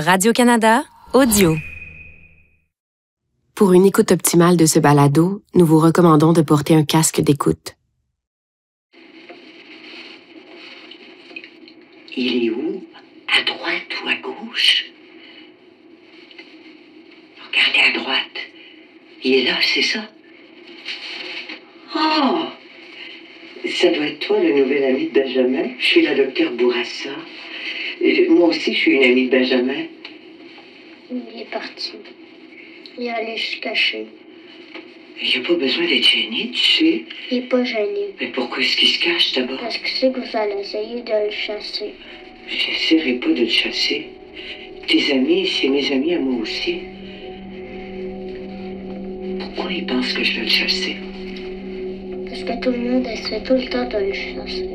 Radio-Canada, 0.00 0.84
audio. 1.12 1.56
Pour 3.54 3.74
une 3.74 3.84
écoute 3.84 4.12
optimale 4.12 4.56
de 4.56 4.64
ce 4.64 4.78
balado, 4.78 5.42
nous 5.54 5.66
vous 5.66 5.78
recommandons 5.78 6.32
de 6.32 6.40
porter 6.40 6.74
un 6.74 6.84
casque 6.84 7.20
d'écoute. 7.20 7.76
Il 12.16 12.46
est 12.46 12.50
où? 12.50 12.82
À 13.28 13.42
droite 13.42 13.92
ou 14.02 14.08
à 14.08 14.14
gauche? 14.14 14.86
Regardez 17.46 17.98
à 17.98 18.00
droite. 18.00 18.38
Il 19.22 19.34
est 19.34 19.44
là, 19.44 19.58
c'est 19.60 19.82
ça? 19.82 20.00
Oh! 21.94 22.46
Ça 23.68 23.90
doit 23.90 24.06
être 24.06 24.26
toi, 24.26 24.40
le 24.40 24.54
nouvel 24.54 24.82
ami 24.84 25.10
de 25.10 25.20
Benjamin. 25.20 25.68
Je 25.78 25.84
suis 25.84 26.02
la 26.02 26.14
docteure 26.14 26.52
Bourassa. 26.52 27.10
Moi 28.30 28.48
aussi, 28.48 28.72
je 28.72 28.78
suis 28.78 28.92
une 28.92 29.04
amie 29.04 29.26
de 29.26 29.30
Benjamin. 29.30 29.84
Il 31.10 31.40
est 31.40 31.50
parti. 31.50 31.92
Il 32.98 33.04
est 33.04 33.10
allé 33.10 33.36
se 33.36 33.56
cacher. 33.60 34.06
Il 35.22 35.28
n'y 35.28 35.44
a 35.44 35.48
pas 35.48 35.54
besoin 35.54 35.86
d'être 35.86 36.08
gêné, 36.08 36.50
tu 36.50 36.58
sais. 36.58 37.04
Il 37.30 37.38
est 37.38 37.42
pas 37.42 37.62
gêné. 37.62 38.14
Mais 38.18 38.28
pourquoi 38.28 38.60
est-ce 38.60 38.76
qu'il 38.76 38.88
se 38.88 39.00
cache 39.00 39.32
d'abord? 39.34 39.58
Parce 39.60 39.76
que 39.76 39.88
c'est 39.88 40.10
que 40.12 40.20
vous 40.20 40.36
allez 40.36 40.60
essayer 40.60 41.02
de 41.02 41.26
le 41.26 41.30
chasser. 41.30 41.90
J'essaierai 42.48 43.14
pas 43.14 43.28
de 43.28 43.40
le 43.40 43.48
chasser. 43.48 44.06
Tes 44.86 45.12
amis, 45.12 45.46
c'est 45.46 45.68
mes 45.68 45.92
amis 45.92 46.14
à 46.14 46.18
moi 46.20 46.40
aussi. 46.40 46.78
Pourquoi 49.40 49.72
ils 49.72 49.84
pensent 49.84 50.12
que 50.14 50.24
je 50.24 50.36
vais 50.36 50.44
le 50.44 50.48
chasser? 50.48 50.96
Parce 52.28 52.44
que 52.44 52.64
tout 52.64 52.70
le 52.70 52.78
monde 52.78 53.06
essaie 53.06 53.42
tout 53.42 53.54
le 53.54 53.68
temps 53.68 53.88
de 53.88 53.98
le 53.98 54.12
chasser. 54.14 54.68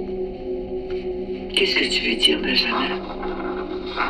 Qu'est-ce 1.55 1.75
que 1.75 1.85
tu 1.85 2.09
veux 2.09 2.15
dire, 2.17 2.39
Benjamin? 2.39 3.14
On 3.97 4.01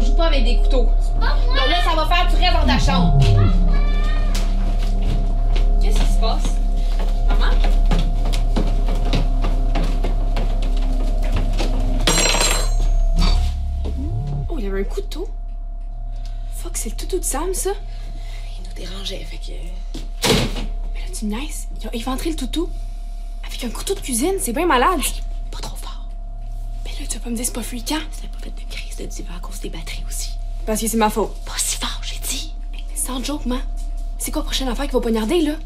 joue 0.00 0.16
pas 0.16 0.26
avec 0.26 0.42
des 0.42 0.56
couteaux. 0.56 0.88
Non, 1.20 1.28
là, 1.54 1.84
ça 1.84 1.94
va 1.94 2.06
faire, 2.06 2.26
tu 2.28 2.34
restes 2.34 2.52
dans 2.52 2.66
ta 2.66 2.78
chambre. 2.80 3.20
Qu'est-ce 5.80 6.00
qui 6.00 6.06
se 6.06 6.18
passe? 6.18 6.56
Maman? 7.28 7.54
Oh, 14.48 14.56
il 14.58 14.64
y 14.64 14.66
avait 14.66 14.80
un 14.80 14.84
couteau. 14.84 15.28
Fuck, 16.56 16.76
c'est 16.76 16.90
le 16.90 16.96
toutou 16.96 17.20
de 17.20 17.24
Sam, 17.24 17.54
ça. 17.54 17.70
Fait 19.06 19.36
que. 19.36 19.52
Mais 20.94 21.00
là, 21.00 21.06
tu 21.12 21.26
me 21.26 21.36
niaises. 21.36 21.68
Il 21.80 21.88
a 21.88 21.94
éventré 21.94 22.30
le 22.30 22.36
toutou. 22.36 22.70
Avec 23.46 23.62
un 23.64 23.68
couteau 23.68 23.94
de 23.94 24.00
cuisine, 24.00 24.34
c'est 24.38 24.54
bien 24.54 24.64
malade. 24.66 25.00
pas 25.50 25.58
trop 25.58 25.76
fort. 25.76 26.06
Mais 26.84 26.90
là, 26.92 27.06
tu 27.06 27.18
vas 27.18 27.24
pas 27.24 27.30
me 27.30 27.36
dire 27.36 27.44
c'est 27.44 27.52
pas 27.52 27.62
fréquent. 27.62 28.00
C'est 28.10 28.30
pas 28.30 28.38
fait 28.38 28.50
de 28.50 28.70
crise 28.72 28.96
de 28.96 29.04
diva 29.04 29.34
à 29.36 29.40
cause 29.40 29.60
des 29.60 29.68
batteries 29.68 30.02
aussi. 30.08 30.30
Parce 30.64 30.80
que 30.80 30.88
c'est 30.88 30.96
ma 30.96 31.10
faute. 31.10 31.34
Pas 31.44 31.52
si 31.58 31.76
fort, 31.76 32.00
j'ai 32.02 32.18
dit. 32.26 32.54
Mais 32.72 32.78
sans 32.96 33.22
joke, 33.22 33.44
man. 33.44 33.60
C'est 34.18 34.30
quoi 34.30 34.40
la 34.40 34.46
prochaine 34.46 34.68
affaire 34.68 34.86
qui 34.86 34.92
va 34.92 35.00
poignarder, 35.00 35.42
là? 35.42 35.56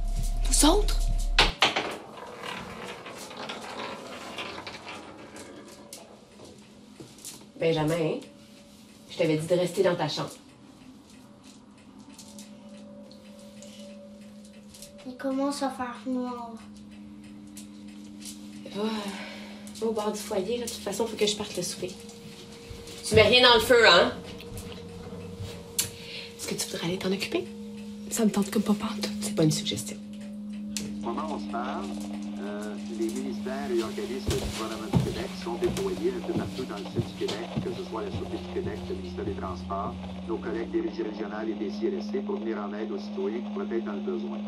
Nous 0.49 0.69
autres? 0.69 0.99
Benjamin, 7.61 8.15
je 9.11 9.17
t'avais 9.17 9.37
dit 9.37 9.47
de 9.47 9.55
rester 9.55 9.83
dans 9.85 9.95
ta 9.95 10.09
chambre. 10.09 10.31
Commence 15.19 15.63
à 15.63 15.71
faire 15.71 15.97
noir. 16.07 16.55
Va, 18.75 18.83
va 18.83 19.87
au 19.87 19.93
bord 19.93 20.13
du 20.13 20.19
foyer, 20.19 20.59
là. 20.59 20.67
De 20.67 20.71
toute 20.71 20.81
façon, 20.81 21.07
faut 21.07 21.17
que 21.17 21.27
je 21.27 21.37
parte 21.37 21.57
le 21.57 21.63
souper. 21.63 21.91
Tu 23.07 23.15
mets 23.15 23.23
rien 23.23 23.49
dans 23.49 23.55
le 23.55 23.61
feu, 23.61 23.89
hein? 23.89 24.13
Est-ce 26.39 26.47
que 26.47 26.55
tu 26.55 26.71
voudrais 26.71 26.89
aller 26.89 26.99
t'en 26.99 27.13
occuper? 27.13 27.45
Ça 28.11 28.25
me 28.25 28.31
tente 28.31 28.51
comme 28.51 28.63
pas 28.63 28.75
pantoute. 28.75 29.09
C'est 29.21 29.35
pas 29.35 29.45
une 29.45 29.51
suggestion. 29.51 29.97
On 31.05 31.39
se 31.39 31.45
parle, 31.51 31.87
les 33.49 33.55
ministères 33.55 33.71
et 33.71 33.83
organismes 33.83 34.31
du 34.31 34.45
gouvernement 34.53 34.91
du 34.93 34.99
Québec 35.05 35.31
sont 35.43 35.55
déployés 35.55 36.13
un 36.17 36.21
peu 36.27 36.33
partout 36.35 36.65
dans 36.69 36.77
le 36.77 36.85
sud 36.93 37.05
du 37.07 37.15
Québec, 37.27 37.49
que 37.65 37.71
ce 37.73 37.83
soit 37.89 38.03
la 38.03 38.11
Sûreté 38.11 38.37
du 38.37 38.53
Québec, 38.53 38.79
le 38.91 38.95
ministère 38.97 39.25
des 39.25 39.33
Transports, 39.33 39.95
nos 40.29 40.37
collègues 40.37 40.71
des 40.71 40.81
régies 40.83 41.03
régionales 41.03 41.49
et 41.49 41.55
des 41.55 41.71
CRSC 41.71 42.25
pour 42.27 42.37
venir 42.41 42.59
en 42.61 42.73
aide 42.75 42.93
aux 42.93 42.99
citoyens 42.99 43.41
qui 43.41 43.51
pourraient 43.53 43.77
être 43.79 43.85
dans 43.85 43.93
le 43.97 44.05
besoin. 44.05 44.39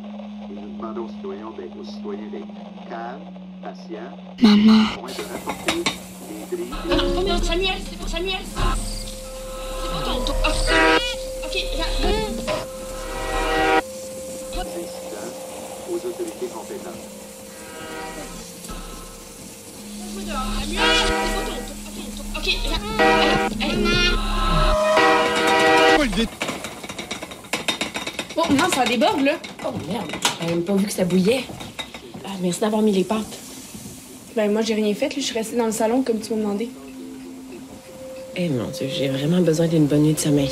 Et 0.50 0.54
nous 0.54 0.76
demandons 0.76 1.04
aux 1.06 1.08
citoyens 1.08 1.50
d'être, 1.56 1.76
aux 1.80 1.84
citoyens 1.84 2.28
d'être 2.30 2.52
calmes, 2.88 3.24
patients, 3.62 4.12
Maman. 4.42 5.00
moins 5.00 5.08
de 5.08 5.24
rapporter 5.32 5.80
les 6.28 6.44
drilles, 6.56 6.74
Non, 6.88 6.96
non, 6.96 7.08
non, 7.14 7.28
non, 7.28 7.42
Samuel, 7.42 7.80
c'est 7.88 7.96
pour 7.98 8.08
Samuel? 8.08 8.44
C'est 8.44 8.60
pas 9.92 10.02
ton 10.04 10.24
tour. 10.24 10.36
Ok, 11.44 11.56
des 14.60 14.84
incidents 14.84 15.32
aux 15.90 15.96
autorités 16.06 16.46
compétentes. 16.52 17.29
Oh, 28.36 28.52
non, 28.52 28.70
ça 28.74 28.84
déborde, 28.84 29.22
là. 29.22 29.32
Oh 29.64 29.72
merde, 29.88 30.10
j'avais 30.40 30.54
même 30.54 30.64
pas 30.64 30.74
vu 30.74 30.86
que 30.86 30.92
ça 30.92 31.04
bouillait. 31.04 31.44
Ah, 32.24 32.30
merci 32.40 32.60
d'avoir 32.60 32.82
mis 32.82 32.92
les 32.92 33.04
pâtes. 33.04 33.38
Ben, 34.36 34.50
moi, 34.50 34.62
j'ai 34.62 34.74
rien 34.74 34.94
fait, 34.94 35.08
là. 35.08 35.14
Je 35.16 35.20
suis 35.20 35.34
restée 35.34 35.56
dans 35.56 35.66
le 35.66 35.72
salon 35.72 36.02
comme 36.02 36.20
tu 36.20 36.32
m'as 36.32 36.40
demandé. 36.40 36.70
Eh 38.36 38.48
mon 38.48 38.68
Dieu, 38.68 38.88
j'ai 38.88 39.08
vraiment 39.08 39.40
besoin 39.40 39.66
d'une 39.66 39.86
bonne 39.86 40.02
nuit 40.02 40.14
de 40.14 40.18
sommeil. 40.18 40.50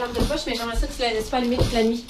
Lampe 0.00 0.18
de 0.18 0.24
poche, 0.24 0.40
mais 0.46 0.54
j'aimerais 0.54 0.76
ça 0.76 0.86
que 0.86 0.92
tu 0.92 1.02
la 1.02 1.12
laisses 1.12 1.28
pas 1.28 1.38
allumée 1.38 1.56
toute 1.56 1.72
la 1.72 1.84
nuit. 1.84 2.04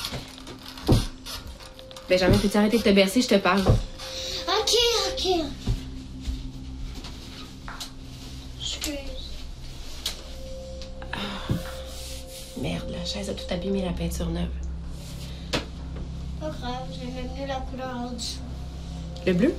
Benjamin, 2.09 2.39
peux-tu 2.39 2.57
arrêter 2.57 2.79
de 2.79 2.83
te 2.83 2.91
bercer, 2.91 3.23
je 3.23 3.29
te 3.29 3.35
parle. 3.37 3.61
Ok, 3.61 4.75
ok. 5.13 5.27
Excuse. 8.61 8.95
Merde, 12.61 12.91
la 12.91 13.05
chaise 13.05 13.31
a 13.31 13.35
tout 13.35 13.53
abîmé 13.53 13.83
la 13.83 13.93
peinture 13.93 14.29
neuve. 14.29 14.49
Pas 16.41 16.51
grave, 16.51 16.87
j'aimais 16.93 17.29
mieux 17.39 17.47
la 17.47 17.61
couleur 17.61 17.97
en 17.97 18.11
dessous. 18.13 18.41
Le 19.27 19.33
bleu? 19.33 19.55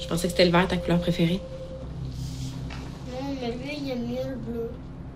Je 0.00 0.06
pensais 0.06 0.28
que 0.28 0.30
c'était 0.30 0.44
le 0.44 0.52
vert, 0.52 0.68
ta 0.68 0.76
couleur 0.76 1.00
préférée. 1.00 1.40
Non, 3.10 3.34
mais 3.40 3.48
lui, 3.52 3.78
il 3.82 3.90
aime 3.90 4.06
mieux 4.06 4.30
le 4.30 4.36
bleu. 4.36 4.70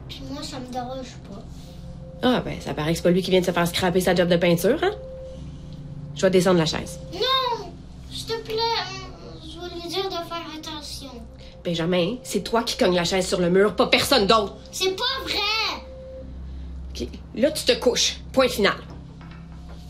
Puis 0.08 0.22
moi, 0.30 0.42
ça 0.42 0.58
me 0.58 0.66
dérange 0.66 1.14
pas. 1.30 1.42
Ah, 2.22 2.42
ben, 2.44 2.60
ça 2.60 2.74
paraît 2.74 2.90
que 2.92 2.96
c'est 2.96 3.02
pas 3.02 3.10
lui 3.10 3.22
qui 3.22 3.30
vient 3.30 3.40
de 3.40 3.46
se 3.46 3.50
faire 3.50 3.66
scraper 3.66 4.00
sa 4.00 4.14
job 4.14 4.28
de 4.28 4.36
peinture, 4.36 4.78
hein? 4.82 4.92
Je 6.14 6.22
vais 6.22 6.30
descendre 6.30 6.58
la 6.58 6.66
chaise. 6.66 7.00
Non! 7.14 7.72
S'il 8.12 8.26
te 8.26 8.38
plaît, 8.42 8.54
je 9.42 9.74
lui 9.74 9.88
dire 9.88 10.04
de 10.04 10.10
faire 10.10 10.46
attention. 10.56 11.10
Benjamin, 11.64 12.16
c'est 12.22 12.42
toi 12.42 12.62
qui 12.62 12.76
cognes 12.76 12.94
la 12.94 13.04
chaise 13.04 13.26
sur 13.26 13.40
le 13.40 13.48
mur, 13.48 13.74
pas 13.74 13.86
personne 13.86 14.26
d'autre. 14.26 14.56
C'est 14.70 14.94
pas 14.96 15.22
vrai! 15.24 15.38
OK, 16.92 17.08
là, 17.36 17.50
tu 17.52 17.64
te 17.64 17.72
couches. 17.78 18.18
Point 18.32 18.48
final. 18.48 18.76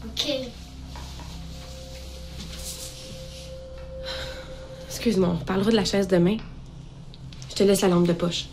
Ok. 0.05 0.31
Excuse-moi, 4.89 5.31
on 5.33 5.39
reparlera 5.39 5.71
de 5.71 5.77
la 5.77 5.85
chaise 5.85 6.07
demain. 6.07 6.37
Je 7.49 7.55
te 7.55 7.63
laisse 7.65 7.81
la 7.81 7.89
lampe 7.89 8.07
de 8.07 8.13
poche. 8.13 8.47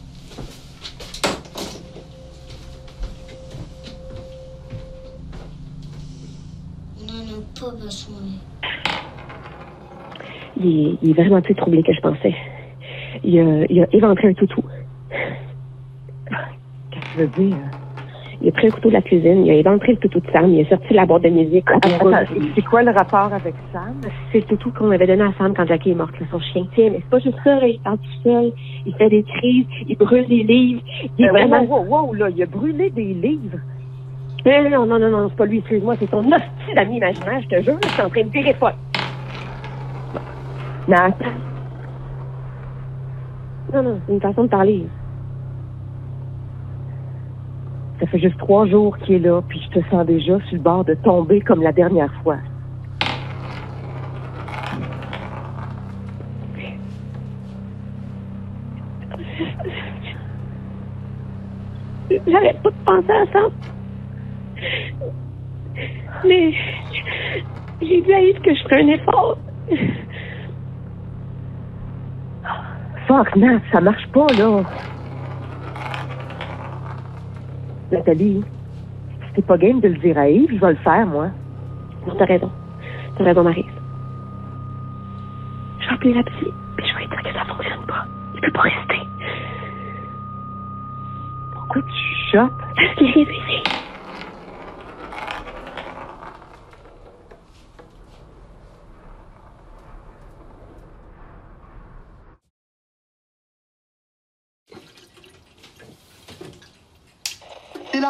On 7.01 7.03
n'en 7.03 7.23
a 7.23 7.59
pas 7.59 7.71
besoin. 7.71 8.21
Il 10.67 10.87
est, 10.87 10.97
il 11.01 11.09
est 11.11 11.13
vraiment 11.13 11.41
plus 11.41 11.55
troublé 11.55 11.81
que 11.83 11.93
je 11.93 12.01
pensais. 12.01 12.35
Il 13.23 13.39
a, 13.39 13.65
il 13.69 13.81
a 13.81 13.87
éventré 13.93 14.27
un 14.27 14.33
toutou. 14.33 14.63
Qu'est-ce 16.91 17.05
que 17.05 17.11
tu 17.13 17.17
veux 17.19 17.27
dire? 17.49 17.57
Il 18.39 18.49
a 18.49 18.51
pris 18.51 18.67
un 18.67 18.69
couteau 18.69 18.89
de 18.89 18.93
la 18.93 19.01
cuisine, 19.01 19.45
il 19.47 19.51
a 19.51 19.55
éventré 19.55 19.93
le 19.93 19.97
toutou 19.97 20.19
de 20.19 20.27
Sam, 20.31 20.53
il 20.53 20.63
a 20.63 20.69
sorti 20.69 20.93
la 20.93 21.07
boîte 21.07 21.23
de 21.23 21.29
musique. 21.29 21.65
C'est 22.55 22.61
quoi 22.65 22.83
le 22.83 22.91
rapport 22.91 23.33
avec 23.33 23.55
Sam? 23.73 23.99
C'est 24.31 24.39
le 24.41 24.45
toutou 24.45 24.71
qu'on 24.77 24.91
avait 24.91 25.07
donné 25.07 25.23
à 25.23 25.33
Sam 25.39 25.53
quand 25.55 25.65
Jackie 25.65 25.89
est 25.91 25.95
morte, 25.95 26.13
son 26.29 26.39
chien. 26.39 26.67
Tiens, 26.75 26.89
mais 26.91 26.99
c'est 27.01 27.09
pas 27.09 27.17
juste 27.19 27.39
ça, 27.43 27.65
il 27.67 27.79
parle 27.79 27.97
tout 27.97 28.21
seul, 28.23 28.51
il 28.85 28.93
fait 28.93 29.09
des 29.09 29.23
crises, 29.23 29.65
il 29.87 29.97
brûle 29.97 30.27
des 30.27 30.43
livres. 30.43 30.81
Il 31.17 31.25
est 31.25 31.29
Euh, 31.29 31.31
vraiment... 31.31 31.63
wow, 31.63 31.85
wow, 31.87 32.13
là, 32.13 32.29
il 32.29 32.43
a 32.43 32.45
brûlé 32.45 32.91
des 32.91 33.13
livres. 33.15 33.57
Non, 34.45 34.69
non, 34.69 34.85
non, 34.85 34.99
non, 34.99 35.09
non, 35.09 35.29
c'est 35.29 35.35
pas 35.35 35.45
lui, 35.45 35.57
excuse-moi, 35.57 35.95
c'est 35.99 36.09
son 36.09 36.19
hostie 36.19 36.73
d'ami 36.75 36.97
imaginaire, 36.97 37.41
je 37.41 37.47
te 37.47 37.61
jure, 37.63 37.77
je 37.83 37.89
suis 37.89 38.01
en 38.03 38.09
train 38.09 38.23
de 38.23 38.29
virer 38.29 38.53
folle. 38.53 38.73
Nat, 40.87 41.13
Non, 43.73 43.83
non, 43.83 43.99
c'est 44.05 44.13
une 44.13 44.21
façon 44.21 44.43
de 44.43 44.49
parler. 44.49 44.87
ça 47.99 48.05
fait 48.07 48.19
juste 48.19 48.37
trois 48.37 48.65
jours 48.67 48.97
qu'il 48.99 49.15
est 49.15 49.19
là, 49.19 49.41
puis 49.47 49.59
je 49.59 49.79
te 49.79 49.89
sens 49.89 50.05
déjà 50.05 50.39
sur 50.41 50.55
le 50.57 50.61
bord 50.61 50.85
de 50.85 50.93
tomber 50.93 51.41
comme 51.41 51.61
la 51.63 51.71
dernière 51.71 52.13
fois. 52.23 52.37
J'arrête 62.27 62.61
pas 62.61 62.69
de 62.69 62.75
penser 62.85 63.11
à 63.11 63.25
ça. 63.33 63.49
Mais 66.25 66.53
j'ai 67.81 68.01
dit 68.01 68.13
à 68.13 68.21
Yves 68.21 68.41
que 68.41 68.53
je 68.53 68.63
ferais 68.63 68.81
un 68.81 68.87
effort. 68.87 69.37
Fuck, 73.07 73.35
Nat, 73.37 73.61
ça 73.71 73.79
marche 73.79 74.05
pas, 74.07 74.27
là. 74.37 74.63
Nathalie, 77.91 78.43
si 79.27 79.33
t'es 79.33 79.41
pas 79.41 79.57
game 79.57 79.79
de 79.79 79.87
le 79.87 79.95
dire 79.95 80.17
à 80.17 80.27
Yves, 80.27 80.51
je 80.53 80.59
vais 80.59 80.71
le 80.71 80.75
faire, 80.77 81.07
moi. 81.07 81.29
Non, 82.05 82.15
t'as 82.17 82.25
raison. 82.25 82.51
T'as 83.17 83.23
raison, 83.23 83.43
Marie. 83.43 83.65
Je 85.79 85.87
vais 85.87 85.93
appeler 85.93 86.13
la 86.15 86.23
psy, 86.23 86.53
puis 86.75 86.85
je 86.85 86.93
vais 86.95 87.01
lui 87.01 87.07
dire 87.07 87.23
que 87.23 87.33
ça 87.33 87.45
fonctionne 87.45 87.85
pas. 87.87 88.05
Il 88.35 88.41
peut 88.41 88.51
pas 88.51 88.61
rester. 88.61 89.07
Pourquoi 91.53 91.81
tu 91.83 92.31
chotes? 92.31 92.51
Parce 92.75 92.95
qu'il 92.97 93.07
est 93.07 93.11
réveillé. 93.11 93.63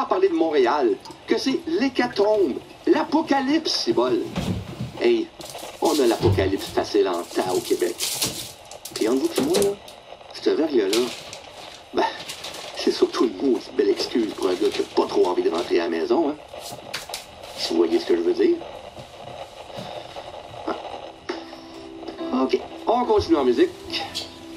Parler 0.08 0.30
de 0.30 0.34
Montréal, 0.34 0.96
que 1.28 1.38
c'est 1.38 1.60
l'hécatombe, 1.68 2.54
l'apocalypse, 2.88 3.84
c'est 3.86 3.94
bol. 3.94 4.20
Hey, 5.02 5.28
on 5.82 6.00
a 6.00 6.08
l'apocalypse 6.08 6.68
facile 6.68 7.08
en 7.08 7.22
tas 7.24 7.54
au 7.54 7.60
Québec. 7.60 7.96
Puis 8.94 9.08
entre 9.08 9.20
vous 9.20 9.30
et 9.38 9.42
moi, 9.46 9.58
là, 9.60 9.78
cette 10.34 10.58
vergue-là, 10.58 10.98
ben, 11.94 12.04
c'est 12.76 12.92
surtout 12.92 13.26
une 13.26 13.52
maudite 13.52 13.76
belle 13.76 13.90
excuse 13.90 14.34
pour 14.34 14.48
un 14.48 14.54
gars 14.54 14.70
qui 14.70 14.82
a 14.82 14.86
pas 14.96 15.06
trop 15.06 15.28
envie 15.28 15.44
de 15.44 15.50
rentrer 15.50 15.80
à 15.80 15.84
la 15.84 15.90
maison, 15.90 16.30
hein. 16.30 16.36
Si 17.58 17.74
vous 17.74 17.78
voyez 17.78 18.00
ce 18.00 18.06
que 18.06 18.16
je 18.16 18.22
veux 18.22 18.34
dire. 18.34 18.56
Ah. 20.68 22.44
OK, 22.44 22.60
on 22.86 23.06
continue 23.06 23.38
en 23.38 23.46
musique. 23.46 23.70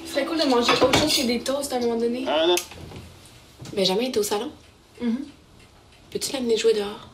Ce 0.05 0.13
serait 0.13 0.25
cool 0.27 0.39
de 0.39 0.45
manger 0.45 0.73
autre 0.73 0.99
chose 0.99 1.17
que 1.17 1.27
des 1.27 1.41
toasts 1.41 1.73
à 1.73 1.77
un 1.77 1.81
moment 1.81 1.97
donné. 1.97 2.25
Ah, 2.29 2.47
non. 2.47 2.57
Benjamin 3.75 4.03
est 4.03 4.17
au 4.17 4.23
salon. 4.23 4.51
Mhm. 5.01 5.25
Peux-tu 6.11 6.33
l'amener 6.33 6.57
jouer 6.57 6.75
dehors? 6.75 7.09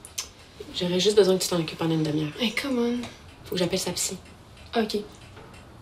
J'aurais 0.75 1.01
juste 1.01 1.17
besoin 1.17 1.37
que 1.37 1.43
tu 1.43 1.49
t'en 1.49 1.61
occupes 1.61 1.79
pendant 1.79 1.95
une 1.95 2.03
demi-heure. 2.03 2.33
Hey, 2.41 2.55
come 2.55 2.79
on. 2.79 2.97
Faut 3.45 3.53
que 3.55 3.59
j'appelle 3.59 3.79
sa 3.79 3.93
psy. 3.93 4.17
Ok. 4.77 4.97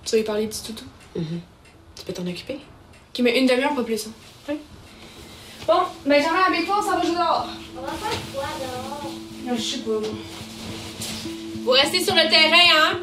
Tu 0.05 0.11
vas 0.11 0.17
lui 0.19 0.25
parler 0.25 0.47
du 0.47 0.57
toutou? 0.59 0.85
Mhm. 1.17 1.41
Tu 1.97 2.05
peux 2.05 2.13
t'en 2.13 2.27
occuper? 2.27 2.55
Ok, 2.55 3.21
mais 3.21 3.39
une 3.39 3.47
demi-heure, 3.47 3.75
pas 3.75 3.85
plus. 3.85 4.07
Hein. 4.07 4.11
Oui. 4.49 4.57
Bon, 5.67 5.81
Benjamin, 6.05 6.43
avec-toi, 6.49 6.83
ça 6.83 6.97
va 6.97 7.03
jouer 7.03 7.15
dehors. 7.15 7.47
On 7.77 7.81
va 7.83 7.93
faire 7.93 8.19
quoi 8.33 8.45
dehors? 8.61 9.13
Non, 9.47 9.57
je 9.57 9.63
sais 9.63 9.79
pas, 9.79 9.91
moi. 9.91 10.09
Vous 11.63 11.71
restez 11.71 12.05
sur 12.05 12.15
le 12.15 12.29
terrain, 12.29 12.77
hein? 12.77 13.01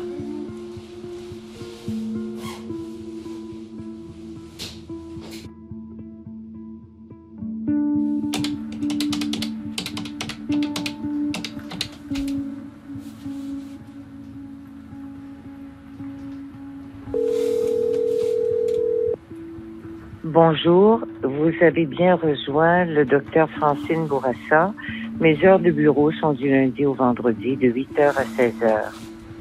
Bonjour, 20.35 21.01
vous 21.23 21.51
avez 21.59 21.85
bien 21.85 22.15
rejoint 22.15 22.85
le 22.85 23.03
docteur 23.03 23.49
Francine 23.57 24.05
Bourassa. 24.07 24.73
Mes 25.19 25.37
heures 25.43 25.59
de 25.59 25.71
bureau 25.71 26.09
sont 26.13 26.31
du 26.31 26.49
lundi 26.49 26.85
au 26.85 26.93
vendredi 26.93 27.57
de 27.57 27.67
8h 27.67 28.13
à 28.15 28.23
16h. 28.23 28.79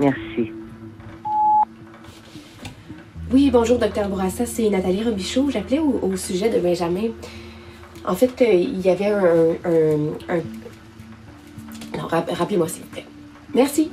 Merci. 0.00 0.50
Oui, 3.32 3.50
bonjour, 3.52 3.78
docteur 3.78 4.08
Bourassa. 4.08 4.46
C'est 4.46 4.68
Nathalie 4.68 5.04
Robichaud. 5.04 5.48
J'appelais 5.50 5.78
au, 5.78 6.16
sujet 6.16 6.50
de 6.50 6.58
Benjamin. 6.58 7.10
En 8.04 8.16
fait, 8.16 8.42
euh, 8.42 8.52
il 8.52 8.80
y 8.80 8.90
avait 8.90 9.06
un. 9.12 9.50
un, 9.64 10.38
Non, 11.96 12.06
rap- 12.08 12.30
rappelez-moi, 12.32 12.66
s'il 12.66 12.82
vous 12.82 12.90
plaît. 12.90 13.06
Merci. 13.54 13.92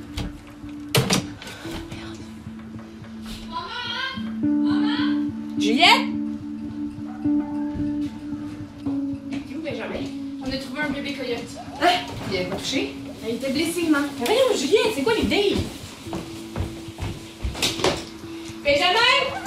On 10.40 10.46
a 10.46 10.56
trouvé 10.56 10.80
un 10.82 10.90
bébé 10.90 11.14
coyote. 11.14 11.40
Hein? 11.82 12.06
Il 12.30 12.36
est 12.36 12.44
couché? 12.44 12.94
Il 13.28 13.34
était 13.34 13.50
blessé, 13.50 13.88
man. 13.90 14.08
Mais 14.20 14.26
voyons, 14.26 14.56
Juliette, 14.56 14.92
c'est 14.94 15.02
quoi 15.02 15.14
l'idée? 15.14 15.56
Benjamin! 18.62 19.44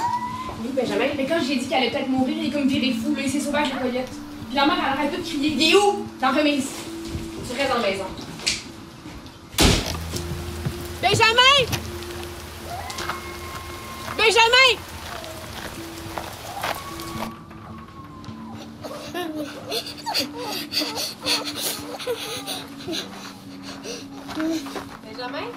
Oui, 0.62 0.70
Benjamin. 0.74 1.06
Mais 1.16 1.24
quand 1.24 1.40
j'ai 1.46 1.56
dit 1.56 1.66
qu'elle 1.66 1.78
allait 1.78 1.90
peut-être 1.90 2.08
mourir, 2.08 2.36
il 2.38 2.46
est 2.48 2.50
comme 2.50 2.68
viré 2.68 2.92
fou, 2.92 3.14
là, 3.14 3.22
il 3.24 3.30
s'est 3.30 3.40
sauvé 3.40 3.58
avec 3.58 3.72
la 3.72 3.78
coyote. 3.80 4.10
Puis 4.48 4.54
la 4.54 4.66
mère, 4.66 4.76
elle 4.78 4.98
arrête 4.98 5.10
pas 5.10 5.16
de 5.16 5.22
crier. 5.22 5.54
Il 5.56 5.62
est 5.62 5.76
où? 5.76 6.06
Dans 6.20 6.30
la 6.32 6.38
remise. 6.38 6.68
Tu 7.48 7.56
restes 7.56 7.72
dans 7.72 7.80
la 7.80 7.88
maison. 7.88 8.04
Benjamin! 11.00 11.78
Benjamin! 14.16 14.91
Benjamin? 25.04 25.48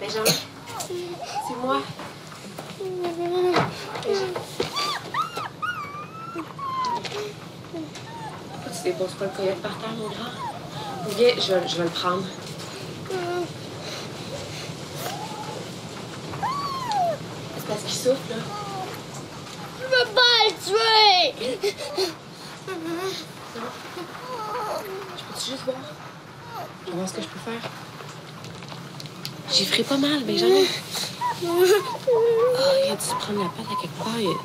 Benjamin? 0.00 0.34
C'est 0.88 1.56
moi. 1.62 1.80
Tu 8.74 8.82
déposes 8.84 9.12
pas 9.14 9.24
le 9.26 9.30
coyote 9.30 9.60
par 9.62 9.76
terre, 9.78 9.90
mon 9.98 10.08
grand? 10.08 10.30
Viens, 11.16 11.34
je, 11.36 11.54
vais- 11.54 11.68
je 11.68 11.76
vais 11.76 11.84
le 11.84 11.90
prendre. 11.90 12.24
C'est 17.56 17.66
parce 17.66 17.80
qu'il 17.82 17.92
souffle, 17.94 18.30
là. 18.30 18.36
Tuer! 20.70 21.34
Je 21.36 22.72
peux-tu 25.24 25.50
juste 25.50 25.64
voir? 25.64 25.76
Je 26.86 26.90
vais 26.90 26.96
voir 26.96 27.08
ce 27.08 27.14
que 27.14 27.22
je 27.22 27.26
peux 27.26 27.38
faire? 27.40 27.70
J'y 29.52 29.64
ferai 29.66 29.82
pas 29.82 29.96
mal, 29.96 30.22
Benjamin. 30.22 30.64
Oh, 31.44 31.64
il 32.86 32.92
a 32.92 32.94
dû 32.94 33.04
se 33.04 33.14
prendre 33.14 33.42
la 33.42 33.48
patte 33.48 33.66
à 33.66 33.80
quelque 33.80 33.98
part. 33.98 34.20
Il- 34.20 34.36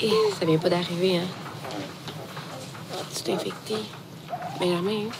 Eh, 0.00 0.32
ça 0.38 0.46
vient 0.46 0.58
pas 0.58 0.70
d'arriver, 0.70 1.18
hein. 1.18 1.26
T'es 3.22 3.32
infecté. 3.32 3.76
Benjamin, 4.60 5.08
hein? 5.08 5.10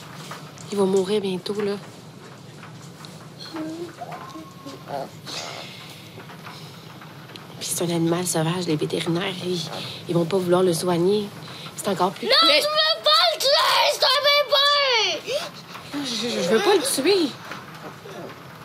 il 0.72 0.78
va 0.78 0.84
mourir 0.84 1.20
bientôt, 1.20 1.54
là. 1.60 1.76
C'est 7.74 7.84
un 7.90 7.96
animal 7.96 8.24
sauvage, 8.24 8.66
les 8.68 8.76
vétérinaires, 8.76 9.34
ils, 9.44 9.58
ils 10.08 10.14
vont 10.14 10.24
pas 10.24 10.36
vouloir 10.36 10.62
le 10.62 10.72
soigner. 10.72 11.28
C'est 11.74 11.88
encore 11.88 12.12
plus... 12.12 12.28
Non, 12.28 12.32
Mais- 12.46 12.60
tu 12.60 12.66
veux 12.68 13.02
pas 13.02 13.10
le 13.34 13.40
tuer! 13.40 13.50
C'est 13.92 14.04
un 14.04 14.20
bébé! 15.24 15.34
je, 16.04 16.28
je- 16.28 16.48
veux 16.50 16.60
pas 16.60 16.74
le 16.76 16.82
tuer. 16.82 17.28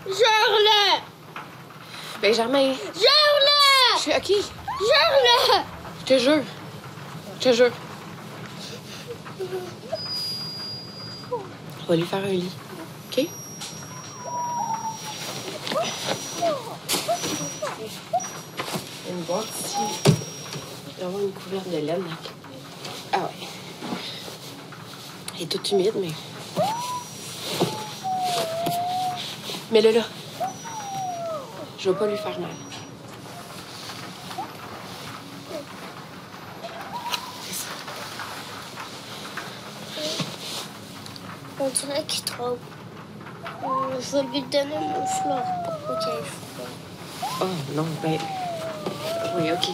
Jure-le! 0.06 1.00
Benjamin, 2.22 2.74
Jure-le! 2.74 3.98
je 3.98 4.02
suis... 4.02 4.12
OK, 4.12 4.28
Jure-le! 4.28 5.64
je 6.02 6.06
te 6.06 6.20
jure. 6.20 6.44
Je 7.42 7.50
te 7.50 7.54
jure. 7.56 7.72
On 11.32 11.88
va 11.90 11.96
lui 11.96 12.06
faire 12.06 12.20
un 12.24 12.28
lit. 12.28 12.52
OK? 13.12 13.28
Boîte 19.14 19.48
ici. 19.66 19.78
Il 20.06 20.94
va 20.98 21.02
y 21.02 21.06
avoir 21.06 21.22
une 21.22 21.32
couverte 21.32 21.70
de 21.70 21.78
laine. 21.78 22.04
Ah 23.12 23.18
ouais. 23.20 23.48
Elle 25.36 25.44
est 25.44 25.46
toute 25.48 25.72
humide, 25.72 25.94
mais. 25.96 26.12
Mais 29.72 29.82
là, 29.82 29.92
là. 29.92 30.02
Je 31.80 31.90
vais 31.90 31.98
pas 31.98 32.08
lui 32.08 32.18
faire 32.18 32.40
mal. 32.40 32.50
C'est 37.48 37.54
ça. 37.54 37.68
On 41.60 41.70
dirait 41.70 42.04
qu'il. 42.06 42.24
Euh, 42.42 42.56
Je 44.00 44.18
vais 44.18 44.24
lui 44.24 44.42
donner 44.44 44.76
mon 44.76 45.06
fleur 45.06 45.44
pour 45.86 46.00
qu'il 46.00 46.10
ait 46.10 46.24
froid. 46.24 47.42
Oh 47.42 47.46
non, 47.76 47.86
ben. 48.04 48.20
Oui, 49.36 49.52
OK. 49.52 49.70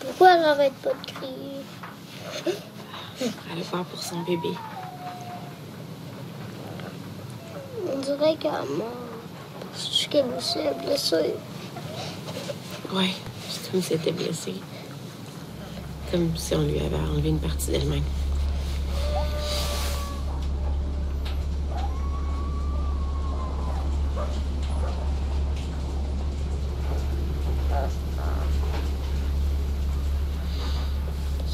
Pourquoi 0.00 0.34
elle 0.34 0.44
arrête 0.44 0.74
pas 0.74 0.90
de 0.90 1.12
crier? 1.12 1.64
Elle 3.20 3.60
a 3.60 3.64
peur 3.70 3.84
pour 3.84 4.02
son 4.02 4.20
bébé. 4.22 4.48
On 7.92 7.98
dirait 7.98 8.36
qu'elle. 8.36 8.52
Parce 9.72 10.06
qu'elle 10.10 10.26
aussi 10.36 10.58
est 10.58 10.74
blessée. 10.84 11.34
Ouais, 12.92 13.14
c'est 13.48 13.70
comme 13.70 13.82
si 13.82 13.94
elle 13.94 14.00
était 14.00 14.12
blessée. 14.12 14.54
Comme 16.10 16.36
si 16.36 16.54
on 16.54 16.62
lui 16.62 16.78
avait 16.80 16.96
enlevé 16.96 17.30
une 17.30 17.40
partie 17.40 17.70
d'elle-même. 17.70 18.04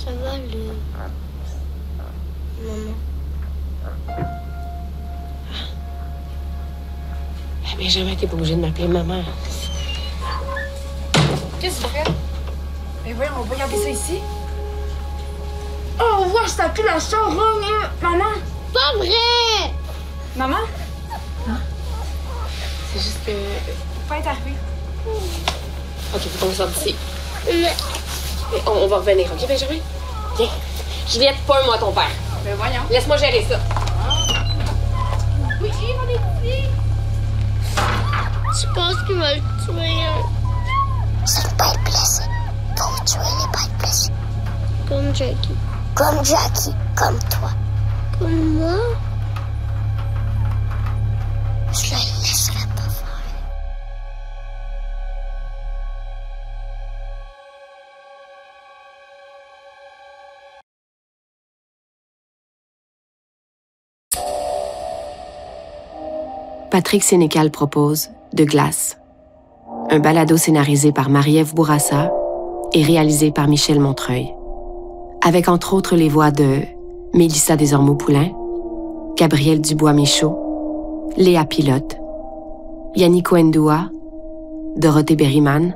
Ça 0.04 0.10
va, 0.22 0.36
le... 0.36 0.74
Maman. 2.64 2.94
Mais 7.78 7.88
jamais 7.88 8.16
t'es 8.16 8.26
pas 8.26 8.34
obligée 8.34 8.54
de 8.54 8.60
m'appeler 8.60 8.88
maman. 8.88 9.22
Qu'est-ce 11.60 11.80
que 11.80 11.86
tu 11.86 11.92
fais? 11.92 12.04
Mais 13.04 13.12
voyons, 13.12 13.32
on 13.38 13.42
va 13.42 13.54
regarder 13.54 13.76
ça 13.76 13.88
ici. 13.88 14.18
Oh, 16.00 16.24
ouais, 16.26 16.48
ça 16.48 16.68
pue 16.68 16.82
la 16.84 16.98
chambre, 16.98 17.40
hein, 17.42 17.90
maman. 18.00 18.24
Pas 18.72 18.96
vrai 18.98 19.72
Maman? 20.36 20.56
C'est 22.94 23.02
juste 23.02 23.18
que. 23.26 23.32
Pas 24.08 24.18
être 24.18 24.28
arrivé. 24.28 24.54
Ok, 26.14 26.20
faut 26.20 26.46
qu'on 26.46 26.52
sorte 26.52 26.72
d'ici. 26.72 26.94
On, 28.66 28.70
on 28.70 28.86
va 28.86 28.96
revenir, 28.96 29.26
ok, 29.32 29.48
Benjamin? 29.48 29.80
Viens. 30.36 30.48
Juliette, 31.08 31.36
pas 31.46 31.62
un 31.62 31.66
mot 31.66 31.72
à 31.72 31.78
ton 31.78 31.92
père. 31.92 32.10
Ben 32.44 32.54
voyons. 32.56 32.82
Laisse-moi 32.90 33.16
gérer 33.16 33.46
ça. 33.48 33.58
Tu 38.62 38.68
penses 38.74 39.02
qu'il 39.06 39.16
va 39.16 39.34
le 39.34 39.40
tuer 39.64 40.04
hein? 40.04 40.22
C'est 41.24 41.42
une 41.42 41.56
bête 41.56 41.80
blessée. 41.84 42.22
Faut 42.76 43.04
tuer 43.04 43.18
les 43.40 43.46
bêtes 43.46 43.78
blessées. 43.78 44.12
Comme 44.88 45.14
Jackie. 45.14 45.56
Comme 45.94 46.24
Jackie, 46.24 46.74
comme 46.94 47.18
toi. 47.28 47.50
Comme 48.18 48.58
moi 48.58 48.78
Je 51.72 51.90
la 51.90 51.96
laisserai 51.96 52.66
pas 52.76 52.82
faire. 52.82 53.08
Patrick 66.70 67.02
Sénécal 67.02 67.50
propose 67.50 68.10
De 68.32 68.44
glace, 68.44 68.98
un 69.90 69.98
balado 69.98 70.38
scénarisé 70.38 70.90
par 70.90 71.10
Marie-Ève 71.10 71.54
Bourassa 71.54 72.10
et 72.72 72.82
réalisé 72.82 73.30
par 73.30 73.46
Michel 73.46 73.78
Montreuil, 73.78 74.34
avec 75.22 75.48
entre 75.48 75.74
autres 75.74 75.96
les 75.96 76.08
voix 76.08 76.30
de 76.30 76.60
Mélissa 77.12 77.56
Desormeaux-Poulain, 77.56 78.30
Gabriel 79.18 79.60
Dubois-Michaud, 79.60 80.38
Léa 81.18 81.44
Pilote, 81.44 81.98
Yannick 82.96 83.30
Oendua, 83.32 83.90
Dorothée 84.76 85.16
Berryman, 85.16 85.74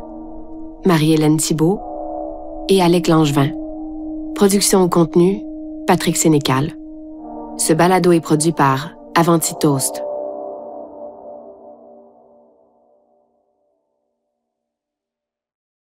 Marie-Hélène 0.87 1.37
Thibault 1.37 1.81
et 2.71 2.81
Alec 2.81 3.09
Langevin. 3.09 3.51
Production 4.35 4.83
au 4.83 4.89
contenu, 4.89 5.43
Patrick 5.87 6.17
Sénécal. 6.17 6.73
Ce 7.59 7.75
balado 7.75 8.13
est 8.13 8.21
produit 8.21 8.53
par 8.53 8.93
Avanti 9.15 9.55
Toast, 9.61 10.03